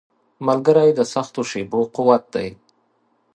[0.47, 2.49] ملګری د سختو شېبو قوت دی.